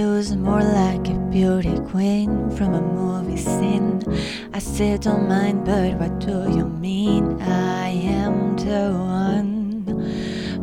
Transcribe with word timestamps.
was 0.00 0.34
more 0.34 0.62
like 0.62 1.06
a 1.08 1.18
beauty 1.30 1.78
queen 1.90 2.50
from 2.52 2.72
a 2.72 2.80
movie 2.80 3.36
scene. 3.36 4.02
I 4.54 4.58
said, 4.58 5.02
Don't 5.02 5.28
mind, 5.28 5.66
but 5.66 5.94
what 6.00 6.18
do 6.20 6.50
you 6.56 6.64
mean? 6.64 7.42
I 7.42 7.88
am 7.88 8.56
the 8.56 8.90
one 8.92 9.84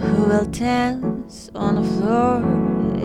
who 0.00 0.22
will 0.24 0.46
dance 0.46 1.50
on 1.54 1.74
the 1.74 1.86
floor 1.94 2.36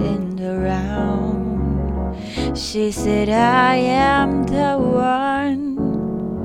in 0.08 0.36
the 0.38 0.58
round. 0.60 2.16
She 2.58 2.92
said, 2.92 3.28
I 3.30 3.76
am 3.76 4.44
the 4.44 4.78
one 4.78 5.78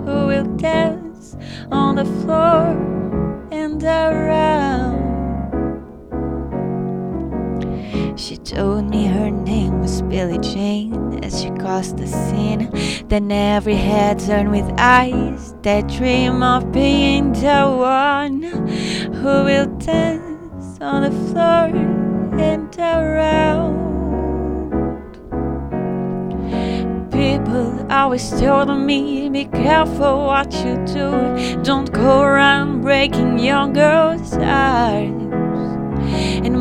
who 0.05 0.27
will 0.27 0.49
dance 0.57 1.37
on 1.71 1.97
the 1.97 2.05
floor 2.05 2.73
in 3.53 3.79
the 3.79 4.11
round. 4.13 4.58
She 8.17 8.37
told 8.37 8.91
me 8.91 9.07
her 9.07 9.31
name 9.31 9.81
was 9.81 10.03
Billie 10.03 10.39
Jean 10.39 11.23
as 11.25 11.41
she 11.43 11.51
crossed 11.51 11.97
the 11.97 12.07
scene. 12.07 12.71
Then 13.09 13.31
every 13.31 13.77
head 13.77 14.19
turned 14.19 14.51
with 14.51 14.69
eyes 14.79 15.55
that 15.63 15.89
dream 15.89 16.43
of 16.43 16.73
being 16.73 17.33
the 17.33 17.65
one 17.65 18.43
who 18.43 19.45
will 19.45 19.67
dance 19.79 20.79
on 20.81 21.03
the 21.03 21.11
floor 21.31 21.71
and 22.41 22.79
around. 22.79 23.79
People 27.11 27.87
always 27.91 28.31
told 28.31 28.69
me, 28.79 29.29
be 29.29 29.45
careful 29.47 30.27
what 30.27 30.53
you 30.65 30.77
do. 30.87 31.63
Don't 31.63 31.93
go 31.93 32.21
around 32.21 32.83
breaking 32.83 33.39
young 33.39 33.73
girls' 33.73 34.35
hearts. 34.35 35.48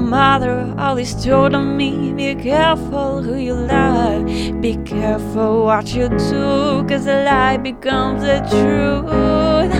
Mother 0.08 0.74
always 0.78 1.14
told 1.22 1.52
me, 1.52 2.14
be 2.14 2.34
careful 2.36 3.22
who 3.22 3.36
you 3.36 3.56
love. 3.56 4.26
Be 4.62 4.78
careful 4.86 5.66
what 5.66 5.94
you 5.94 6.08
do, 6.08 6.86
cause 6.88 7.06
a 7.08 7.26
lie 7.26 7.58
becomes 7.58 8.22
the 8.22 8.40
truth. 8.50 9.76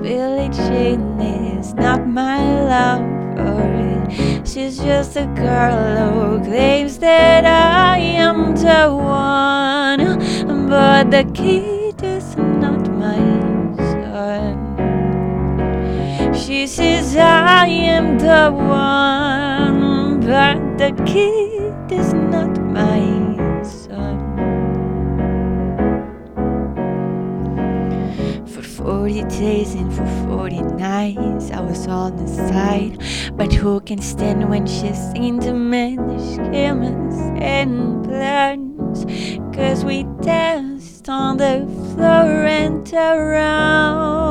Billie 0.00 0.48
Jean 0.50 1.20
is 1.20 1.74
not 1.74 2.06
my 2.06 2.38
lover. 2.70 4.06
She's 4.46 4.78
just 4.78 5.16
a 5.16 5.26
girl 5.34 6.38
who 6.38 6.44
claims 6.44 6.98
that 6.98 7.44
I 7.44 7.98
am 7.98 8.54
the 8.54 8.94
one. 8.94 10.68
But 10.68 11.10
the 11.10 11.24
kid 11.34 12.00
is 12.00 12.36
not 12.36 12.88
my 12.92 13.18
son. 13.76 14.54
She 16.32 16.66
says 16.68 17.16
I 17.16 17.66
am 17.66 18.18
the 18.18 18.50
one, 18.52 19.63
but 20.24 20.78
the 20.78 20.90
kid 21.04 21.92
is 21.92 22.14
not 22.14 22.58
my 22.58 23.62
son. 23.62 24.18
For 28.46 28.62
40 28.62 29.24
days 29.24 29.74
and 29.74 29.92
for 29.92 30.06
40 30.26 30.62
nights, 30.62 31.50
I 31.50 31.60
was 31.60 31.86
on 31.86 32.16
the 32.16 32.26
side. 32.26 32.98
But 33.36 33.52
who 33.52 33.80
can 33.80 34.00
stand 34.00 34.48
when 34.48 34.66
she's 34.66 35.12
in 35.14 35.40
the 35.40 35.52
men's 35.52 36.34
schemes 36.34 37.16
and 37.42 38.02
plans? 38.04 39.04
Cause 39.54 39.84
we 39.84 40.04
danced 40.22 41.06
on 41.10 41.36
the 41.36 41.68
floor 41.94 42.46
and 42.46 42.90
around. 42.94 44.23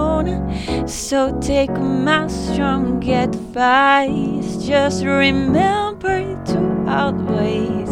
So 0.86 1.38
take 1.40 1.72
my 1.72 2.28
strong 2.28 3.02
advice. 3.10 4.58
Just 4.66 5.06
remember 5.06 6.36
to 6.46 6.86
always 6.88 7.90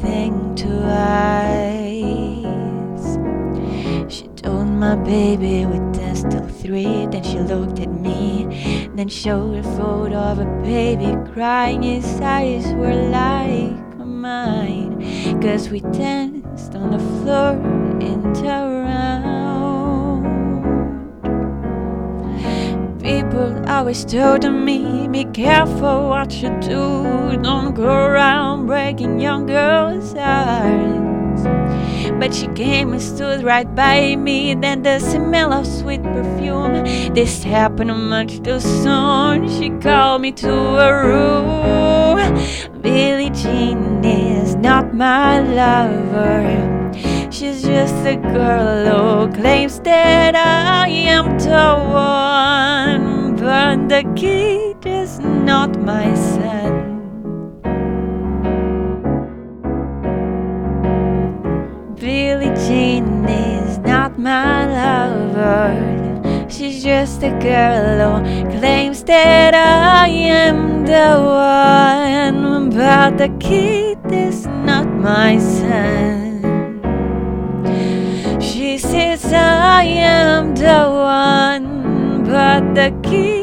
think 0.00 0.34
twice. 0.56 2.00
She 4.08 4.28
told 4.28 4.68
my 4.68 4.96
baby 4.96 5.66
we 5.66 5.78
danced 5.92 6.30
till 6.30 6.48
three. 6.48 7.06
Then 7.06 7.22
she 7.22 7.38
looked 7.38 7.78
at 7.80 7.92
me, 7.92 8.88
then 8.94 9.08
showed 9.08 9.58
a 9.58 9.62
photo 9.62 10.16
of 10.16 10.38
a 10.38 10.46
baby 10.62 11.14
crying. 11.32 11.82
His 11.82 12.20
eyes 12.22 12.66
were 12.74 12.94
like 12.94 13.98
mine, 13.98 15.40
cause 15.42 15.68
we 15.68 15.80
danced 15.80 16.74
on 16.74 16.92
the 16.92 16.98
floor 16.98 17.52
in 18.00 18.24
around. 18.46 18.79
People 23.20 23.68
always 23.68 24.02
told 24.06 24.50
me, 24.50 25.06
be 25.08 25.26
careful 25.26 26.08
what 26.08 26.32
you 26.40 26.48
do. 26.60 27.36
Don't 27.42 27.74
go 27.74 27.84
around 27.84 28.64
breaking 28.66 29.20
young 29.20 29.44
girls' 29.44 30.14
hearts. 30.14 31.42
But 32.18 32.32
she 32.32 32.46
came 32.54 32.94
and 32.94 33.02
stood 33.02 33.44
right 33.44 33.68
by 33.74 34.16
me. 34.16 34.54
Then 34.54 34.82
the 34.82 35.00
smell 35.00 35.52
of 35.52 35.66
sweet 35.66 36.02
perfume. 36.02 36.82
This 37.12 37.42
happened 37.42 37.92
much 38.08 38.42
too 38.42 38.58
soon. 38.58 39.50
She 39.50 39.68
called 39.68 40.22
me 40.22 40.32
to 40.32 40.54
a 40.88 40.90
room. 41.06 42.18
Billie 42.80 43.28
Jean 43.28 44.02
is 44.02 44.54
not 44.54 44.94
my 44.94 45.40
lover. 45.40 46.90
She's 47.30 47.60
just 47.62 47.94
a 48.06 48.16
girl 48.16 49.26
who 49.26 49.32
claims 49.34 49.78
that 49.80 50.34
I 50.34 50.88
am 50.88 51.38
the 51.38 51.74
one. 51.92 52.99
But 53.50 53.88
the 53.88 54.04
kid 54.14 54.86
is 54.86 55.18
not 55.18 55.76
my 55.82 56.14
son. 56.14 56.72
Billie 61.98 62.54
Jean 62.64 63.24
is 63.24 63.78
not 63.78 64.16
my 64.20 64.66
lover. 64.78 66.46
She's 66.48 66.84
just 66.84 67.24
a 67.24 67.32
girl 67.40 68.22
who 68.22 68.58
claims 68.60 69.02
that 69.02 69.52
I 69.52 70.06
am 70.06 70.86
the 70.86 71.18
one. 71.18 72.70
But 72.70 73.18
the 73.18 73.30
kid 73.40 73.98
is 74.12 74.46
not 74.46 74.86
my 74.86 75.38
son. 75.38 76.38
She 78.40 78.78
says 78.78 79.24
I 79.32 79.82
am 79.82 80.54
the 80.54 80.86
one, 80.88 82.22
but 82.22 82.76
the 82.76 82.94
kid 83.02 83.39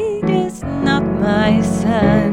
my 1.28 1.60
son. 1.60 2.32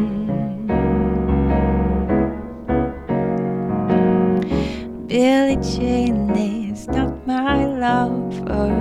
Billie 5.07 5.57
Jean 5.57 6.31
is 6.31 6.87
not 6.87 7.11
my 7.27 7.65
lover. 7.65 8.71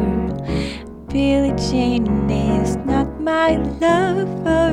Billie 1.08 1.56
Jean 1.66 2.30
is 2.30 2.76
not 2.90 3.08
my 3.20 3.56
lover. 3.82 4.70